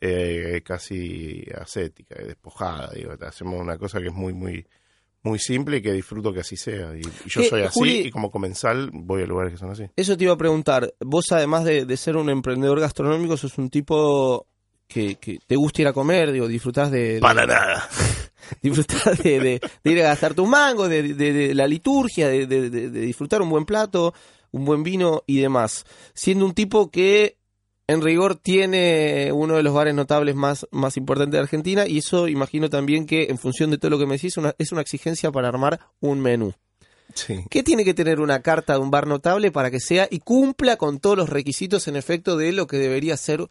[0.00, 2.90] eh, casi ascética, y despojada.
[2.94, 4.66] Digo, hacemos una cosa que es muy, muy
[5.24, 6.94] muy simple y que disfruto que así sea.
[6.96, 9.70] Y, y yo Eh, soy así Juli- y como comensal voy a lugares que son
[9.70, 9.84] así.
[9.96, 10.94] Eso te iba a preguntar.
[11.00, 14.46] Vos, además de, de ser un emprendedor gastronómico, sos un tipo
[14.86, 17.88] que, que te gusta ir a comer, digo, disfrutás de, de- Para nada.
[18.62, 22.46] disfrutás de, de- de ir a gastar tu mango, de, de- de la liturgia, de,
[22.46, 24.14] de- de- de disfrutar un buen plato,
[24.52, 25.84] un buen vino y demás.
[26.14, 27.36] Siendo un tipo que
[27.86, 32.28] en rigor tiene uno de los bares notables más, más importantes de Argentina y eso
[32.28, 35.32] imagino también que en función de todo lo que me decís una- es una exigencia
[35.32, 36.52] para armar un menú.
[37.14, 37.42] Sí.
[37.48, 40.76] ¿Qué tiene que tener una carta de un bar notable para que sea y cumpla
[40.76, 43.46] con todos los requisitos en efecto de lo que debería ser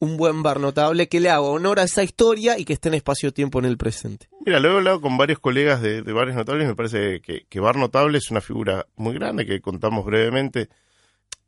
[0.00, 2.94] un buen bar notable que le haga honor a esa historia y que esté en
[2.94, 4.28] espacio-tiempo en el presente?
[4.44, 6.66] Mira, lo he hablado con varios colegas de, de bares notables.
[6.68, 10.68] Me parece que, Bar Notable es una figura muy grande que contamos brevemente,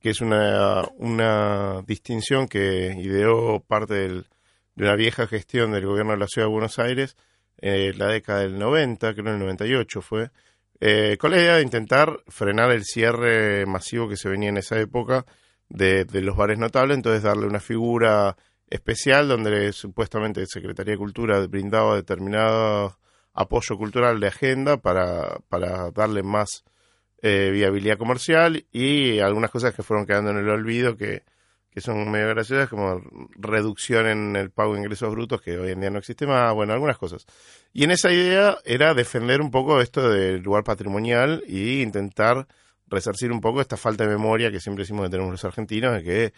[0.01, 4.27] que es una, una distinción que ideó parte del-
[4.75, 7.17] de una vieja gestión del gobierno de la ciudad de Buenos Aires,
[7.63, 10.31] eh, la década del 90, creo en el 98 fue,
[10.81, 14.79] eh, con la idea de intentar frenar el cierre masivo que se venía en esa
[14.79, 15.25] época
[15.69, 18.37] de, los bares notables, entonces darle una figura
[18.69, 22.99] especial donde supuestamente Secretaría de Cultura brindaba determinado
[23.33, 26.65] apoyo cultural de agenda para, para darle más
[27.23, 31.23] eh, viabilidad comercial y algunas cosas que fueron quedando en el olvido que,
[31.77, 33.03] que son medio graciosas como
[33.35, 36.73] reducción en el pago de ingresos brutos que hoy en día no existe más, bueno,
[36.73, 37.27] algunas cosas.
[37.75, 42.47] Y en esa idea era defender un poco esto del lugar patrimonial y intentar
[42.89, 46.03] resarcir un poco esta falta de memoria que siempre decimos que tenemos los argentinos, de
[46.03, 46.33] que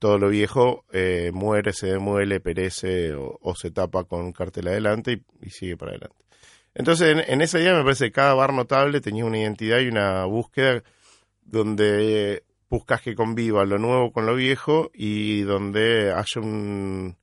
[0.00, 5.22] todo lo viejo eh, muere, se demuele, perece o, se tapa con un cartel adelante
[5.42, 6.24] y, sigue para adelante.
[6.74, 9.88] Entonces, en, en esa idea me parece que cada bar notable tenía una identidad y
[9.88, 10.82] una búsqueda
[11.42, 17.16] donde buscas que conviva lo nuevo con lo viejo y donde haya un,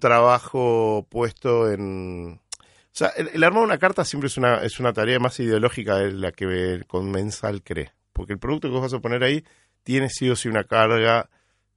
[0.00, 2.40] trabajo puesto en...
[2.40, 5.96] O sea, el, el armar una carta siempre es una, es una tarea más ideológica
[5.96, 7.97] de la que el comensal cree.
[8.18, 9.44] Porque el producto que vos vas a poner ahí
[9.84, 11.30] tiene sí o sí una carga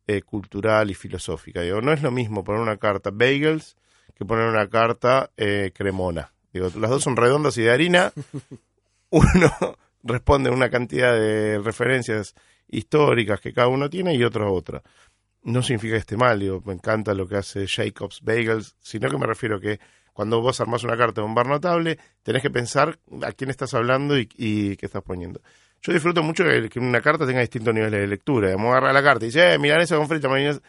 [0.07, 1.61] eh, cultural y filosófica.
[1.61, 3.77] Digo, no es lo mismo poner una carta bagels
[4.15, 6.33] que poner una carta eh, cremona.
[6.51, 8.11] Digo, las dos son redondas y de harina.
[9.11, 12.33] Uno responde a una cantidad de referencias
[12.67, 14.81] históricas que cada uno tiene y otro a otra.
[15.43, 19.17] No significa que esté mal, digo, me encanta lo que hace Jacobs Bagels, sino que
[19.17, 19.79] me refiero que
[20.11, 23.75] cuando vos armás una carta de un bar notable, tenés que pensar a quién estás
[23.75, 25.41] hablando y, y qué estás poniendo.
[25.81, 28.47] Yo disfruto mucho que, una carta tenga distintos niveles de lectura.
[28.49, 30.29] Digamos, agarra la carta y dice, eh, milanesa con frita.
[30.29, 30.61] Pero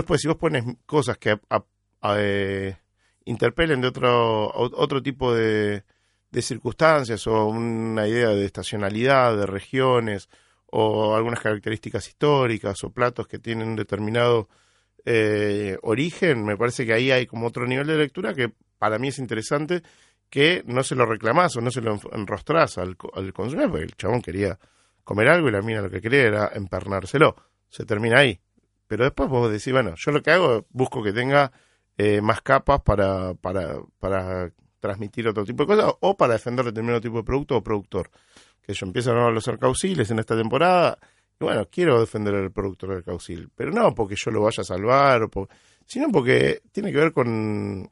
[0.00, 1.64] después, si vos pones cosas que a- a-
[2.02, 2.76] a, eh,
[3.24, 5.82] interpelen de otro, otro tipo de,
[6.30, 10.28] de circunstancias o una idea de estacionalidad, de regiones
[10.66, 14.48] o algunas características históricas o platos que tienen un determinado
[15.04, 19.08] eh, origen, me parece que ahí hay como otro nivel de lectura que para mí
[19.08, 19.82] es interesante
[20.32, 23.84] que no se lo reclamás o no se lo en- enrostrás al, al consumidor, porque
[23.84, 24.58] el chabón quería
[25.04, 27.36] comer algo y la mina lo que quería era empernárselo.
[27.68, 28.40] Se termina ahí.
[28.86, 31.52] Pero después vos decís, bueno, yo lo que hago, busco que tenga
[31.98, 37.02] eh, más capas para, para, para transmitir otro tipo de cosas o para defender determinado
[37.02, 38.10] tipo de producto o productor.
[38.62, 40.96] Que yo empiezo a los cauciles en esta temporada
[41.38, 44.64] y bueno, quiero defender al productor del caucil, pero no porque yo lo vaya a
[44.64, 45.48] salvar, o
[45.84, 47.90] sino porque tiene que ver con,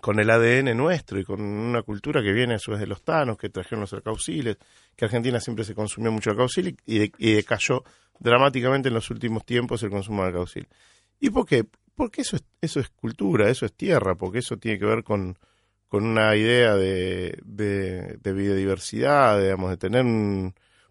[0.00, 3.02] con el ADN nuestro y con una cultura que viene a su vez de los
[3.02, 4.56] tanos, que trajeron los alcauciles,
[4.94, 7.82] que Argentina siempre se consumió mucho alcaucil y, de- y decayó
[8.18, 10.68] dramáticamente en los últimos tiempos el consumo de alcaucil.
[11.20, 11.64] ¿Y por qué?
[11.94, 15.38] Porque eso es, eso es cultura, eso es tierra, porque eso tiene que ver con,
[15.88, 20.04] con una idea de, de, biodiversidad, digamos, de tener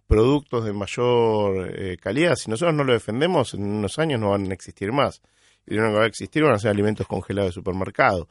[0.08, 2.36] productos de mayor eh, calidad.
[2.36, 5.22] Si nosotros no lo defendemos, en unos años no van a existir más.
[5.66, 8.28] Y lo único que va a existir van a ser alimentos congelados de supermercado.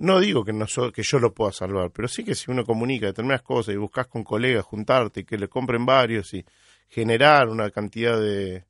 [0.00, 2.64] No digo que, no so- que yo lo pueda salvar, pero sí que si uno
[2.64, 6.44] comunica determinadas cosas y buscas con colegas juntarte y que le compren varios y
[6.88, 8.64] generar una cantidad de,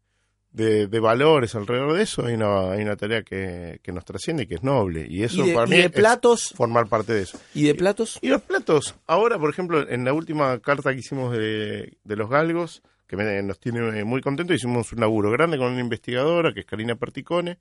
[0.50, 4.42] de, de valores alrededor de eso, hay una, hay una tarea que, que nos trasciende
[4.42, 5.06] y que es noble.
[5.08, 6.52] Y eso ¿Y de, para y mí es platos?
[6.56, 7.38] formar parte de eso.
[7.54, 8.18] ¿Y de platos?
[8.20, 12.28] Y los platos, ahora por ejemplo, en la última carta que hicimos de, de los
[12.28, 16.60] galgos, que me- nos tiene muy contentos, hicimos un laburo grande con una investigadora, que
[16.60, 17.58] es Karina Perticone,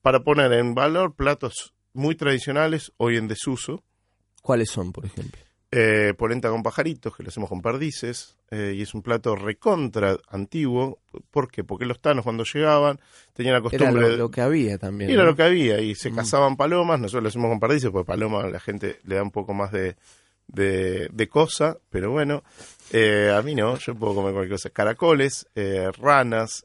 [0.00, 3.82] para poner en valor platos muy tradicionales, hoy en desuso,
[4.42, 5.40] ¿Cuáles son, por ejemplo?
[5.70, 10.16] eh, polenta con pajaritos, que lo hacemos con perdices, eh, y es un plato recontra
[10.28, 11.00] antiguo.
[11.30, 11.64] ¿Por qué?
[11.64, 12.98] Porque los tanos cuando llegaban
[13.34, 14.02] tenían la Era costumbre...
[14.02, 15.10] lo, de- lo que había también.
[15.10, 15.30] era ¿no?
[15.30, 16.14] lo que había, y se Mm.
[16.16, 19.30] cazaban palomas, nosotros lo hacemos con perdices, porque paloma a la gente le da un
[19.30, 19.96] poco más de,
[20.46, 22.42] de, de cosa, pero bueno,
[22.90, 24.70] eh, a mí no, yo puedo comer cualquier cosa.
[24.70, 26.64] Caracoles, eh, ranas,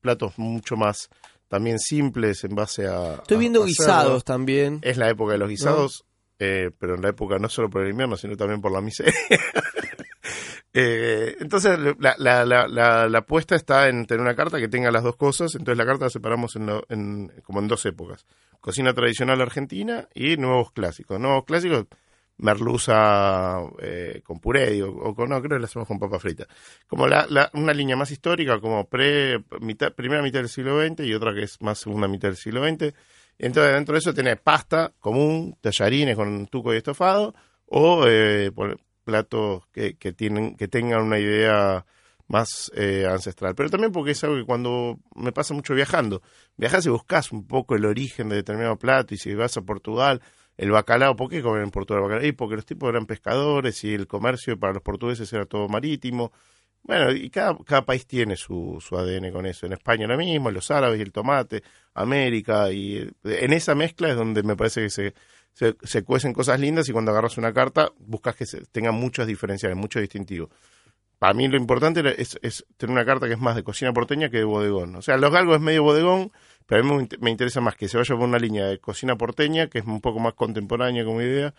[0.00, 1.10] platos mucho más
[1.48, 3.14] también simples en base a...
[3.14, 4.80] Estoy viendo a guisados también.
[4.82, 6.04] Es la época de los guisados,
[6.38, 9.14] eh, pero en la época no solo por el invierno, sino también por la miseria.
[10.78, 14.90] Eh, entonces, la, la, la, la, la apuesta está en tener una carta que tenga
[14.90, 15.54] las dos cosas.
[15.54, 18.26] Entonces, la carta la separamos en, lo- en- como en dos épocas:
[18.60, 21.18] cocina tradicional argentina y nuevos clásicos.
[21.18, 21.86] Nuevos clásicos,
[22.38, 26.46] merluza eh, con puré, o con, no, creo que la hacemos con papa frita.
[26.86, 31.00] Como la, la- una línea más histórica, como pre, mitad, primera mitad del siglo XX
[31.06, 32.94] y otra que es más segunda mitad del siglo XX.
[33.38, 37.34] Entonces, dentro de eso tenés pasta común, tallarines con tuco y estofado,
[37.66, 38.50] o eh,
[39.04, 41.84] platos que, que, tienen, que tengan una idea
[42.28, 43.54] más eh, ancestral.
[43.54, 46.22] Pero también porque es algo que cuando me pasa mucho viajando,
[46.56, 50.20] viajas y buscas un poco el origen de determinado plato y si vas a Portugal,
[50.56, 52.26] el bacalao, ¿por qué comen en Portugal bacalao?
[52.26, 56.32] Y porque los tipos eran pescadores y el comercio para los portugueses era todo marítimo.
[56.82, 59.66] Bueno, y cada, cada país tiene su, su ADN con eso.
[59.66, 61.62] En España lo mismo, los árabes y el tomate,
[61.94, 65.14] América, y eh, en esa mezcla es donde me parece que se,
[65.82, 69.76] se, cuecen cosas lindas y cuando agarras una carta buscas que se, tenga muchas diferenciales,
[69.76, 70.50] muchos distintivos.
[71.18, 74.28] Para mí lo importante es, es, tener una carta que es más de cocina porteña
[74.28, 74.94] que de bodegón.
[74.96, 76.30] O sea, los galgos es medio bodegón,
[76.66, 79.68] pero a mí me, interesa más que se vaya por una línea de cocina porteña,
[79.68, 81.54] que es un poco más contemporánea como idea,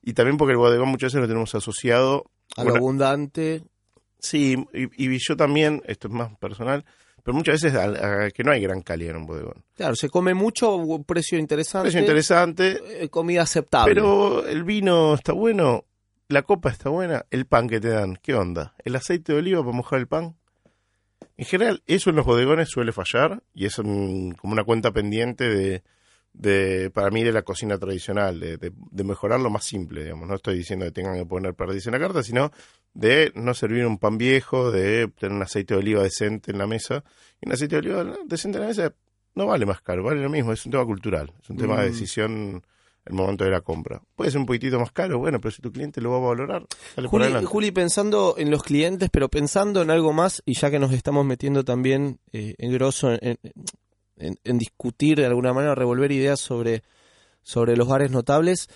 [0.00, 3.62] y también porque el bodegón muchas veces lo tenemos asociado a lo abundante,
[4.22, 6.84] Sí, y, yo también, esto es más personal,
[7.24, 7.76] pero muchas veces
[8.32, 9.64] que no hay gran calidad en un bodegón.
[9.74, 11.86] Claro, se come mucho, precio interesante.
[11.86, 13.02] Precio interesante.
[13.02, 13.92] Eh, comida aceptable.
[13.92, 15.86] Pero el vino está bueno,
[16.28, 18.74] la copa está buena, el pan que te dan, ¿qué onda?
[18.84, 20.36] ¿El aceite de oliva para mojar el pan?
[21.36, 25.82] En general, eso en los bodegones suele fallar y es como una cuenta pendiente de,
[26.32, 30.28] de, para mí, de la cocina tradicional, de, de, mejorar lo más simple, digamos.
[30.28, 32.50] No estoy diciendo que tengan que poner perdiz en la carta, sino
[32.94, 36.66] de no servir un pan viejo, de tener un aceite de oliva decente en la
[36.66, 37.04] mesa.
[37.40, 38.94] Y un aceite de oliva decente en la mesa
[39.34, 41.88] no vale más caro, vale lo mismo, es un tema cultural, es un tema de
[41.88, 41.92] mm.
[41.92, 42.62] decisión
[43.04, 44.02] el momento de la compra.
[44.14, 46.66] Puede ser un poquitito más caro, bueno, pero si tu cliente lo va a valorar,
[47.06, 50.92] Juli, Juli, pensando en los clientes, pero pensando en algo más, y ya que nos
[50.92, 53.38] estamos metiendo también eh, en grosso en,
[54.16, 56.82] en, discutir de alguna manera, revolver ideas sobre,
[57.42, 58.68] sobre los bares notables.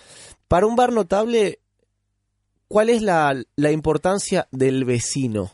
[0.47, 1.59] Para un bar notable,
[2.67, 5.51] ¿cuál es la, la importancia del vecino?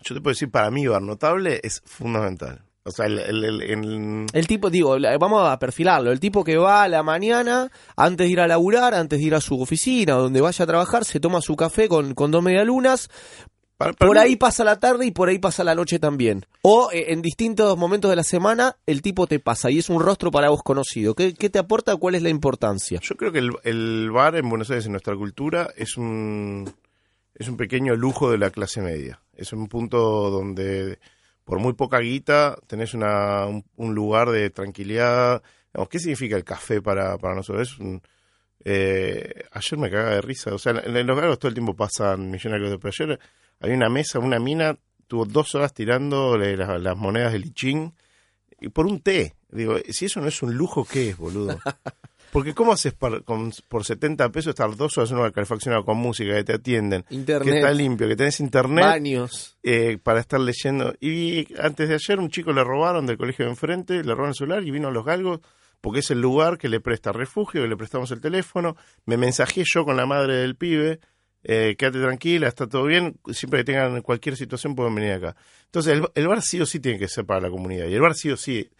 [0.00, 2.64] Yo te puedo decir, para mí, bar notable es fundamental.
[2.84, 6.10] O sea, el, el, el, tipo, digo, vamos a perfilarlo.
[6.10, 9.34] El tipo que va a la mañana, antes de ir a laburar, antes de ir
[9.36, 13.08] a su oficina, donde vaya a trabajar, se toma su café con, con dos medialunas,
[13.98, 16.46] por ahí pasa la tarde y por ahí pasa la noche también.
[16.62, 20.00] O eh, en distintos momentos de la semana el tipo te pasa y es un
[20.00, 21.14] rostro para vos conocido.
[21.14, 21.96] ¿Qué, te aporta?
[21.96, 23.00] ¿Cuál es la importancia?
[23.02, 26.72] Yo creo que el, bar en Buenos Aires, en nuestra cultura, es un,
[27.34, 29.20] es un pequeño lujo de la clase media.
[29.34, 30.98] Es un punto donde
[31.44, 35.42] por muy poca guita tenés una, un, lugar de tranquilidad.
[35.90, 37.76] ¿Qué significa el café para, para nosotros?
[37.78, 38.00] Es
[38.64, 40.54] eh, ayer me cagaba de risa.
[40.54, 42.78] O sea, en, los galgos todo el tiempo pasan millonarios de...
[42.78, 43.20] Pero ayer
[43.60, 44.76] hay una mesa, una mina,
[45.06, 47.94] tuvo dos horas tirando las, monedas de lichín
[48.60, 49.34] y por un té.
[49.50, 51.58] Digo, si eso no es un lujo, ¿qué es, boludo?
[52.32, 55.98] Porque ¿cómo haces por, con, por 70 pesos estar dos horas en una calefaccionada con
[55.98, 59.58] música, que te atienden, internet, que está limpio, que tenés internet, baños.
[59.62, 60.94] Eh, para estar leyendo?
[60.98, 64.34] Y antes de ayer un chico le robaron del colegio de enfrente, le robaron el
[64.34, 65.40] celular y vino a los galgos
[65.82, 68.76] porque es el lugar que le presta refugio, que le prestamos el teléfono.
[69.04, 71.00] Me mensajé yo con la madre del pibe
[71.44, 75.36] eh, quédate tranquila, está todo bien, siempre que tengan cualquier situación pueden venir acá.
[75.64, 78.14] Entonces, el, bar sí o sí tiene que ser para la comunidad y el bar
[78.14, 78.70] sí o sí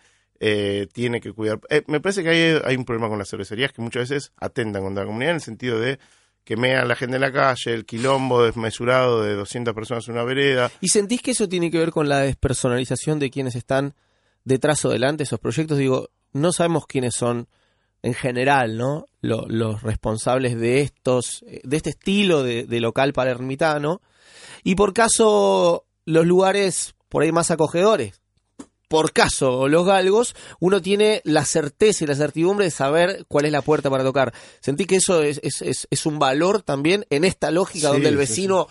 [0.45, 1.61] eh, tiene que cuidar.
[1.71, 5.05] Eh, me parece que hay, un problema con las cervecerías que muchas veces atentan contra
[5.05, 6.01] la comunidad en el sentido de
[6.43, 10.25] que mea la gente en la calle, el quilombo desmesurado de 200 personas en una
[10.25, 10.69] vereda.
[10.81, 13.95] ¿Y sentís que eso tiene que ver con la despersonalización de quienes están
[14.43, 15.79] detrás o delante de esos proyectos?
[15.79, 17.47] Digo, no sabemos quiénes son
[18.03, 19.07] en general, ¿no?
[19.21, 24.03] los responsables de estos, de este estilo de, local para ermitano.
[24.65, 28.22] Y por caso, los lugares por ahí más acogedores.
[28.93, 33.53] Por caso, los galgos, uno tiene la certeza y la certidumbre de saber cuál es
[33.53, 34.35] la puerta para tocar.
[34.61, 38.69] Sentí que eso es, es, es un valor también en esta lógica donde el vecino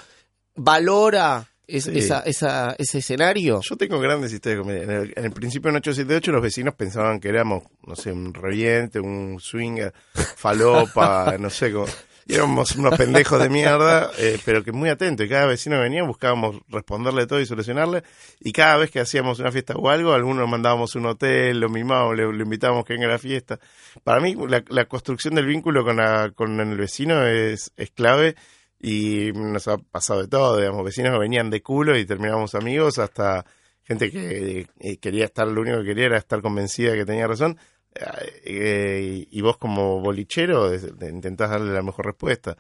[0.53, 3.61] valora esa, esa, ese escenario.
[3.67, 7.29] Yo tengo grandes historias En el, en el principio en 878 los vecinos pensaban que
[7.29, 9.91] éramos, no sé, un reviente, un swinger,
[10.35, 11.87] falopa, no sé, como,
[12.33, 15.25] éramos unos pendejos de mierda, eh, pero que muy atentos.
[15.25, 18.03] Y cada vecino que venía buscábamos responderle todo y solucionarle.
[18.39, 22.15] Y cada vez que hacíamos una fiesta o algo, algunos mandábamos un hotel, lo mimábamos,
[22.15, 23.59] le, invitábamos que venga a la fiesta.
[24.03, 28.35] Para mí, la, la construcción del vínculo con, la, con el vecino es, es clave
[28.81, 32.97] y nos ha pasado de todo, digamos, vecinos que venían de culo y terminamos amigos
[32.97, 33.45] hasta
[33.83, 37.27] gente que eh, quería estar, lo único que quería era estar convencida de que tenía
[37.27, 37.57] razón.
[37.93, 42.57] Eh, y vos como bolichero intentás darle la mejor respuesta.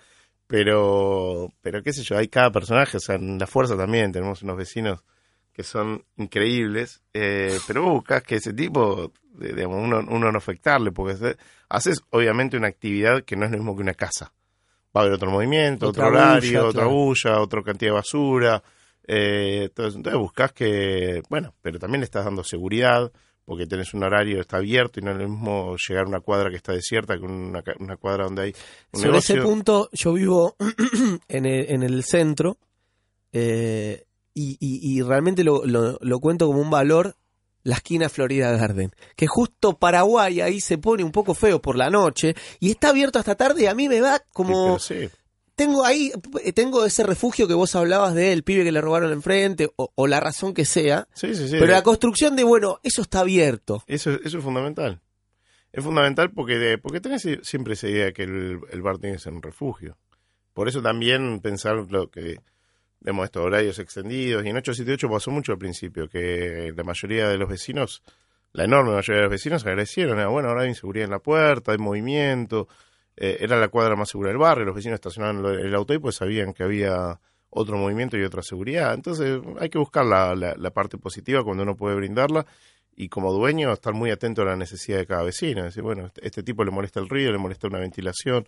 [0.47, 4.41] Pero, pero qué sé yo, hay cada personaje, o sea, en la fuerza también tenemos
[4.41, 5.01] unos vecinos
[5.53, 10.91] que son increíbles, eh, pero vos buscas que ese tipo, digamos, uno, uno no afectarle,
[10.91, 11.37] porque
[11.69, 14.33] haces obviamente una actividad que no es lo mismo que una casa
[14.95, 18.63] va a haber otro movimiento, otro horario, otra bulla, otra cantidad de basura.
[19.07, 23.11] Eh, entonces, entonces buscas que, bueno, pero también le estás dando seguridad,
[23.45, 26.49] porque tenés un horario, está abierto y no es lo mismo llegar a una cuadra
[26.49, 28.55] que está desierta que una, una cuadra donde hay
[28.93, 30.55] un Sobre ese punto, yo vivo
[31.27, 32.57] en el, en el centro
[33.33, 37.15] eh, y, y- y realmente lo, lo- lo cuento como un valor
[37.63, 41.91] la esquina Florida Garden, que justo Paraguay ahí se pone un poco feo por la
[41.91, 44.79] noche y está abierto hasta tarde y a mí me va como...
[44.79, 45.09] Sí.
[45.65, 46.11] Tengo ahí,
[46.43, 49.91] eh, tengo ese refugio que vos hablabas de el pibe que le robaron enfrente o,
[49.93, 51.57] o la razón que sea, Sí, sí, sí.
[51.59, 53.83] pero la construcción de, bueno, eso está abierto.
[53.85, 54.99] Eso, eso es fundamental.
[55.71, 59.21] Es fundamental porque, de, porque tenés siempre esa idea que el, el bar tiene que
[59.21, 59.97] ser un refugio.
[60.53, 62.39] Por eso también pensar lo que,
[62.99, 67.37] vemos estos horarios extendidos, y en 878 pasó mucho al principio, que la mayoría de
[67.37, 68.01] los vecinos,
[68.53, 71.71] la enorme mayoría de los vecinos agradecieron, era, bueno, ahora hay inseguridad en la puerta,
[71.71, 72.67] hay movimiento,
[73.17, 76.15] eh, era la cuadra más segura del barrio, los vecinos estacionaban el auto y pues
[76.15, 77.19] sabían que había
[77.49, 78.93] otro movimiento y otra seguridad.
[78.93, 82.45] Entonces hay que buscar la, la, la parte positiva cuando uno puede brindarla
[82.95, 85.63] y como dueño estar muy atento a la necesidad de cada vecino.
[85.63, 88.47] Decir, bueno, este, este tipo le molesta el ruido, le molesta una ventilación,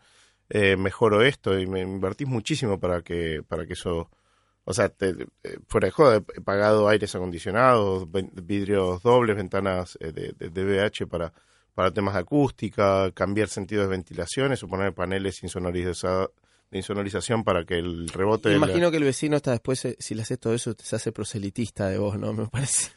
[0.50, 4.10] eh, mejoro esto y me invertís muchísimo para que, para que eso...
[4.66, 5.10] O sea, te,
[5.44, 10.64] eh, fuera de joda, he pagado aires acondicionados, vidrios dobles, ventanas eh, de, de, de
[10.64, 11.34] VH para,
[11.74, 17.76] para temas de acústica, cambiar sentidos de ventilaciones o poner paneles de insonorización para que
[17.76, 18.50] el rebote...
[18.50, 20.84] Me la- imagino que el vecino hasta después, eh, si le haces todo eso, te
[20.84, 22.34] se hace proselitista de vos, ¿no?
[22.34, 22.90] Me parece.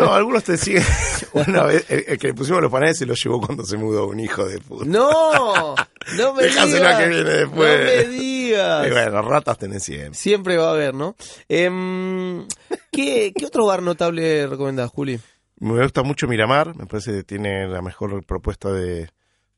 [0.00, 0.84] No, algunos te siguen.
[1.32, 4.06] Una vez, el, el que le pusimos los paneles se los llevó cuando se mudó
[4.06, 4.84] un hijo de puta.
[4.84, 5.74] ¡No!
[6.16, 6.68] ¡No me digas!
[6.98, 7.78] que viene después.
[7.80, 8.86] ¡No me digas!
[8.86, 10.14] Y bueno, ratas tenés siempre.
[10.14, 11.16] Siempre va a haber, ¿no?
[11.48, 12.46] Em,
[12.92, 15.18] ¿qué, ¿Qué otro bar notable recomendás, Juli?
[15.60, 19.10] Me gusta mucho Miramar, me parece que tiene la mejor propuesta de,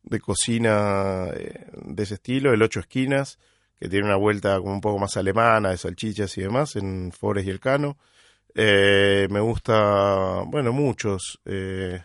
[0.03, 3.39] de cocina eh, de ese estilo, el Ocho Esquinas,
[3.79, 7.49] que tiene una vuelta como un poco más alemana, de salchichas y demás, en Forest
[7.49, 7.99] y el Cano.
[8.55, 11.41] Eh, me gusta, bueno, muchos.
[11.45, 12.03] eh,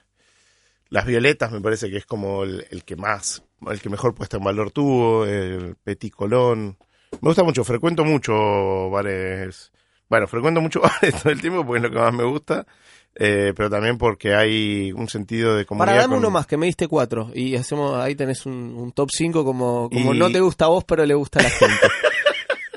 [0.90, 4.38] las Violetas me parece que es como el, el que más, el que mejor puesta
[4.38, 6.78] en valor tuvo, el Petit Colón.
[7.12, 9.72] Me gusta mucho, frecuento mucho bares,
[10.10, 12.66] bueno, frecuento mucho bares todo el tiempo porque es lo que más me gusta,
[13.16, 15.94] eh, pero también porque hay un sentido de comunidad.
[15.94, 17.32] Para, dame con- uno más, que me diste cuatro.
[17.34, 20.70] Y hacemos, ahí tenés un, un top 5 como, como Y- no te gusta a
[20.70, 21.88] vos, pero le gusta a la gente.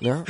[0.01, 0.24] ¿No?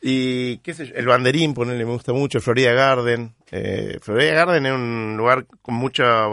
[0.00, 3.34] Y qué sé yo, el banderín, ponele, me gusta mucho, Florida Garden.
[3.50, 6.26] Eh, Florida Garden es un lugar con mucha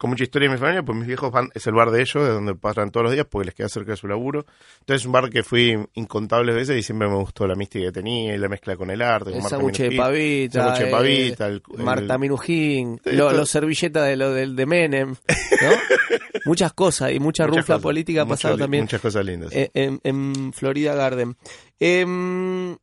[0.00, 2.24] con mucha historia de mi familia, pues mis viejos van, es el bar de ellos,
[2.24, 4.46] de donde pasan todos los días, porque les queda cerca de su laburo.
[4.78, 7.92] Entonces es un bar que fui incontables veces y siempre me gustó la mística que
[7.92, 9.30] tenía y la mezcla con el arte.
[9.32, 10.62] con El sándwich de pavita.
[10.64, 12.98] sándwich de eh, pavita, el- el- Marta Minujín.
[13.04, 15.10] Sí, lo- los servilletas de lo del de Menem.
[15.10, 15.68] ¿no?
[16.46, 19.52] muchas cosas y mucha muchas rufla cosas, política ha pasado también Muchas cosas lindas.
[19.52, 21.36] eh, en, en Florida Garden.
[21.78, 22.76] Em,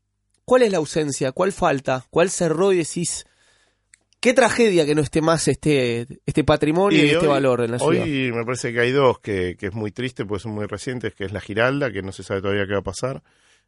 [0.45, 1.31] ¿Cuál es la ausencia?
[1.31, 2.05] ¿Cuál falta?
[2.09, 3.25] ¿Cuál cerró y decís?
[4.19, 7.71] Qué tragedia que no esté más este, este patrimonio y, Y este hoy- valor en
[7.71, 8.03] la ciudad.
[8.03, 11.13] Hoy me parece que hay dos que, que es muy triste, porque son muy recientes,
[11.13, 13.21] que es la Giralda, que no se sabe todavía qué va a pasar,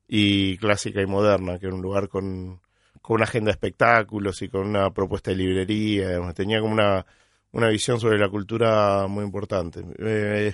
[0.08, 2.62] y Clásica y Moderna, que era un lugar con,
[3.02, 7.06] con una agenda de espectáculos y con una propuesta de librería, digamos, tenía como una,
[7.52, 9.82] una visión sobre la cultura muy importante.
[10.00, 10.52] Eh,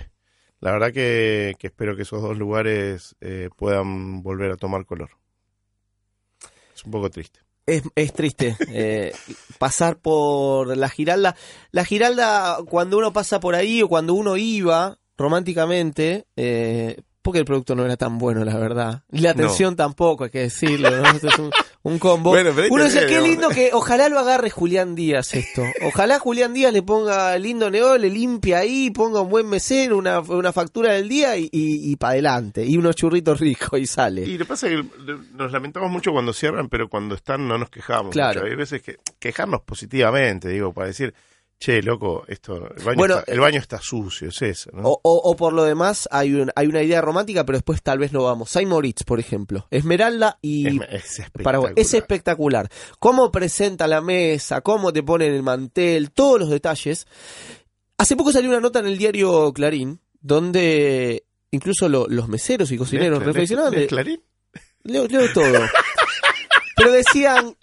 [0.60, 5.12] la verdad que, que espero que esos dos lugares eh, puedan volver a tomar color.
[6.76, 7.40] Es un poco triste.
[7.66, 9.12] Es, es triste eh,
[9.58, 11.36] pasar por la Giralda.
[11.72, 17.46] La Giralda, cuando uno pasa por ahí o cuando uno iba románticamente, eh, porque el
[17.46, 19.04] producto no era tan bueno, la verdad.
[19.12, 20.92] Y la atención tampoco, hay que decirlo.
[20.92, 21.10] ¿no?
[21.10, 21.52] Esto es un,
[21.86, 22.32] un combo.
[22.32, 25.62] Bueno, pero ahí uno dice, qué lindo que ojalá lo agarre Julián Díaz esto.
[25.84, 30.20] Ojalá Julián Díaz le ponga lindo neón, le limpia ahí, ponga un buen mesero, una,
[30.20, 32.66] una factura del día y, y, y para adelante.
[32.66, 34.24] Y unos churritos ricos y sale.
[34.24, 37.60] Y lo que pasa es que nos lamentamos mucho cuando cierran, pero cuando están no
[37.60, 38.12] nos quejamos.
[38.12, 38.42] Claro.
[38.42, 38.52] mucho.
[38.52, 41.14] Hay veces que quejarnos positivamente, digo, para decir,
[41.58, 44.88] che, loco, esto, el baño, Bueno, está, el baño está sucio, es eso, ¿no?
[44.90, 47.98] O, o- o por lo demás, hay, un- hay una idea romántica, pero después tal
[47.98, 48.50] vez no vamos.
[48.50, 49.66] Saint Moritz, por ejemplo.
[49.72, 51.44] Esmeralda y es, es espectacular.
[51.44, 51.74] Paraguay.
[51.78, 52.70] Es espectacular.
[53.00, 57.08] Cómo presenta la mesa, cómo te ponen el mantel, todos los detalles.
[57.98, 62.78] Hace poco salió una nota en el diario Clarín, donde incluso lo- los meseros y
[62.78, 63.88] cocineros ¿Lees- reflexionaban.
[63.88, 64.22] Clarín?
[64.84, 65.44] Leo, leo todo.
[66.76, 67.56] pero decían,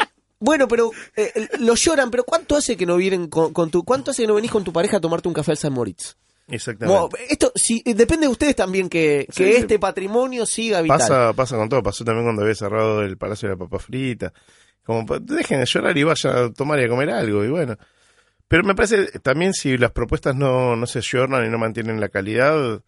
[0.42, 4.11] bueno, pero eh, lo lloran, pero ¿cuánto hace que no vienen con, con tu, cuánto
[4.11, 6.16] hace que no venís con tu pareja a tomarte un café al San Moritz?
[6.48, 7.00] Exactamente.
[7.00, 9.59] Bueno, esto sí, depende de ustedes también que, que Sí, sí.
[9.59, 10.98] este patrimonio siga vital.
[10.98, 14.33] pasa, pasa con todo, pasó también cuando había cerrado el Palacio de la Papa Frita.
[14.85, 17.77] Como, pa- dejen de llorar y vayan a tomar y a comer algo, y bueno.
[18.48, 22.08] Pero me parece también si las propuestas no, no se ayornan y no mantienen la
[22.10, 22.83] calidad,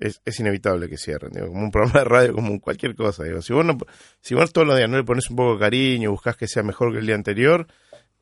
[0.00, 1.32] es, es inevitable que cierren.
[1.32, 3.22] Digo, como un programa de radio, como cualquier cosa.
[3.24, 3.78] Digo, si vos no,
[4.20, 6.62] si vos todos los días no le pones un poco de cariño, buscas que sea
[6.62, 7.66] mejor que el día anterior,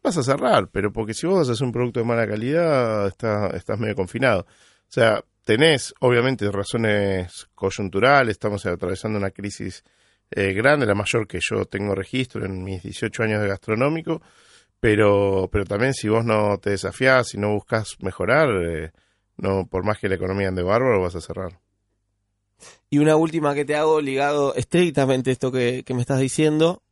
[0.02, 3.78] vas a cerrar, pero porque si vos haces un producto de mala calidad, está, estás
[3.78, 4.40] medio confinado.
[4.40, 9.84] O sea, tenés obviamente razones coyunturales, estamos atravesando una crisis
[10.30, 14.20] eh, grande, la mayor que yo tengo registro en mis 18 años de gastronómico,
[14.80, 18.92] pero, pero también si vos no te desafías, si no buscas mejorar, eh,
[19.36, 21.58] no por más que la economía ande bárbaro, vas a cerrar.
[22.90, 26.82] Y una última que te hago ligado estrictamente a esto que, que me estás diciendo.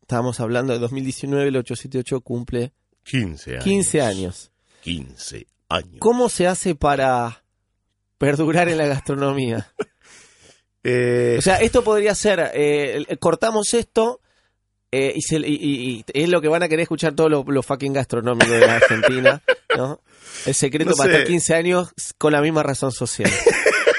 [0.00, 2.72] Estábamos hablando de 2019, el 878 cumple
[3.04, 3.64] 15 años.
[3.64, 4.50] 15 años.
[4.82, 5.96] 15 años.
[6.00, 7.44] ¿Cómo se hace para
[8.18, 9.72] perdurar en la gastronomía?
[10.84, 14.20] Eh, O sea, esto podría ser, eh, cortamos esto
[14.90, 17.64] eh, y, se- y- y- y es lo que van a querer escuchar todos los,
[17.64, 19.40] fucking gastronómicos de la Argentina,
[19.76, 20.00] ¿no?
[20.44, 23.30] El secreto No para estar 15 años con la misma razón social.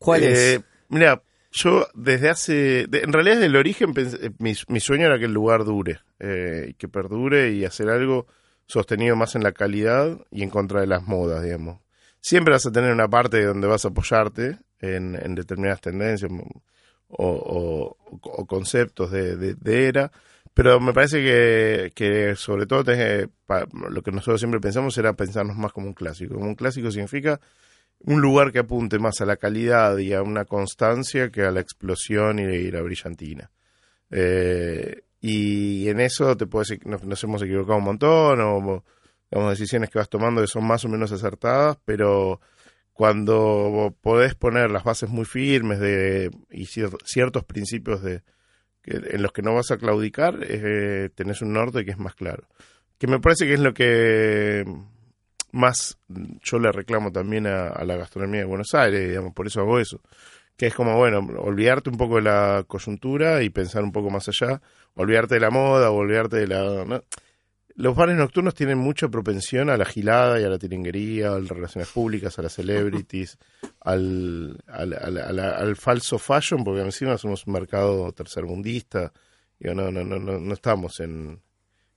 [0.00, 0.38] ¿Cuál es?
[0.38, 1.22] Eh, Mira,
[1.52, 2.86] yo desde hace.
[2.88, 5.64] de- en realidad, desde el origen, pensé- eh, mi, mi sueño era que el lugar
[5.64, 8.26] dure, eh, que perdure y hacer algo
[8.66, 11.78] sostenido más en la calidad y en contra de las modas, digamos.
[12.20, 16.30] Siempre vas a tener una parte donde vas a apoyarte en, en determinadas tendencias
[17.08, 19.56] o, o- conceptos de, de-
[19.88, 20.10] era,
[20.54, 22.84] pero me parece que, que sobre todo
[23.46, 26.34] pa- lo que nosotros siempre pensamos era pensarnos más como un clásico.
[26.34, 27.40] Como un clásico significa
[28.00, 31.60] un lugar que apunte más a la calidad y a una constancia que a la
[31.60, 33.50] explosión y, la brillantina.
[34.10, 38.84] Eh, y en eso te que nos, nos hemos equivocado un montón, o
[39.30, 42.40] digamos, decisiones que vas tomando que son más o menos acertadas, pero
[42.92, 48.22] cuando podés poner las bases muy firmes de, y cier- ciertos principios de,
[48.82, 52.14] que, en los que no vas a claudicar, eh, tenés un norte que es más
[52.14, 52.48] claro.
[52.98, 54.64] Que me parece que es lo que
[55.52, 55.98] más
[56.42, 59.78] yo le reclamo también a, a la gastronomía de Buenos Aires, digamos, por eso hago
[59.78, 60.00] eso.
[60.56, 64.28] Que es como, bueno, olvidarte un poco de la coyuntura y pensar un poco más
[64.28, 64.60] allá,
[64.94, 67.02] olvidarte de la moda, olvidarte de la...
[67.76, 71.48] Los bares nocturnos tienen mucha propensión a la gilada y a la tiringuería, a las
[71.48, 73.38] relaciones públicas, a las celebrities,
[73.80, 79.12] al, al, al, al- al falso fashion, porque encima somos un mercado tercermundista,
[79.58, 81.40] digo, no, no, no, no, no estamos en,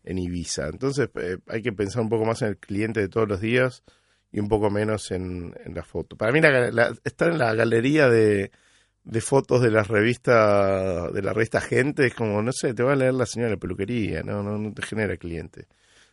[0.03, 0.67] en Ibiza.
[0.67, 3.83] Entonces eh, hay que pensar un poco más en el cliente de todos los días
[4.31, 6.15] y un poco menos en, en la foto.
[6.17, 8.51] Para mí la- estar en la galería de,
[9.03, 12.93] de fotos de la revista de la revista Gente es como, no sé, te va
[12.93, 15.67] a leer la señora de la peluquería, no, no, no te genera cliente.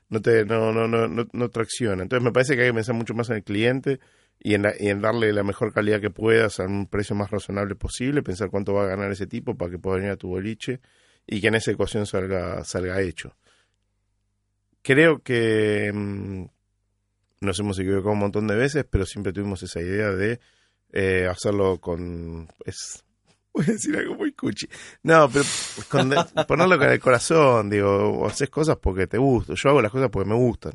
[0.08, 2.02] No te no, no, no, no tracciona.
[2.02, 4.00] Entonces me parece que hay que pensar mucho más en el cliente
[4.40, 7.30] y en, la- y en darle la mejor calidad que puedas a un precio más
[7.30, 10.28] razonable posible, pensar cuánto va a ganar ese tipo para que pueda venir a tu
[10.28, 10.80] boliche
[11.26, 13.36] y que en esa ecuación salga, salga hecho
[14.82, 16.44] creo que mm,
[17.40, 20.40] nos hemos equivocado un montón de veces, pero siempre tuvimos esa idea de
[20.92, 22.48] eh, hacerlo con...
[22.64, 23.04] Es,
[23.52, 24.68] voy a decir algo muy cuchi.
[25.02, 25.44] No, pero
[25.88, 26.12] con-
[26.46, 29.56] ponerlo con el corazón, digo, o haces cosas porque te gustan.
[29.56, 30.72] Yo hago las cosas porque me gustan.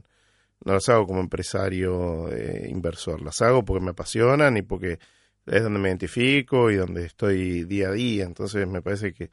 [0.64, 3.22] No las hago como empresario eh, inversor.
[3.22, 5.00] Las hago porque me apasionan y porque
[5.46, 8.24] es donde me identifico y donde estoy día a día.
[8.24, 9.30] Entonces me parece que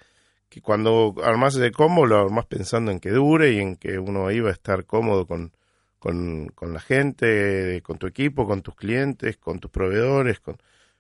[0.53, 4.25] que cuando armás ese combo lo armás pensando en que dure y en que uno
[4.25, 5.51] va a estar cómodo con,
[5.99, 10.59] con, con la gente, con tu equipo, con tus clientes, con tus proveedores, con,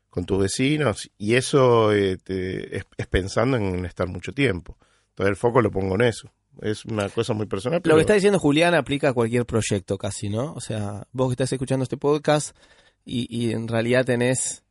[0.08, 4.78] con tus vecinos, y eso eh, te- es, es pensando en estar mucho tiempo.
[5.10, 6.30] Entonces el foco lo pongo en eso.
[6.62, 7.82] Es una cosa muy personal.
[7.84, 10.54] Lo que está diciendo Julián aplica a cualquier proyecto casi, ¿no?
[10.54, 12.56] O sea, vos que estás escuchando este podcast
[13.04, 14.61] y, y en realidad tenés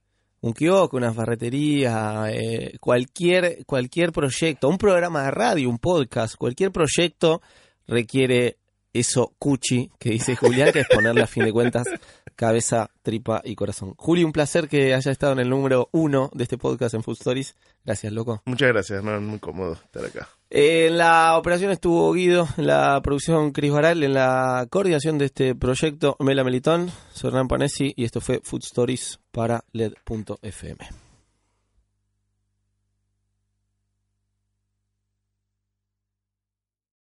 [0.41, 6.71] un kiosco, una ferretería, eh, cualquier, cualquier proyecto, un programa de radio, un podcast, cualquier
[6.71, 7.41] proyecto
[7.87, 8.57] requiere
[8.93, 11.87] eso cuchi que dice Julián, que es ponerle a fin de cuentas
[12.35, 13.93] cabeza, tripa y corazón.
[13.97, 17.17] Juli, un placer que haya estado en el número uno de este podcast en Food
[17.19, 17.55] Stories.
[17.85, 18.41] Gracias, loco.
[18.45, 20.27] Muchas gracias, no, es muy cómodo estar acá.
[20.53, 25.55] En la operación estuvo Guido, en la producción Cris Baral, en la coordinación de este
[25.55, 31.00] proyecto Mela Melitón, soy Hernán Panesi y esto fue Food Stories para LED.fm.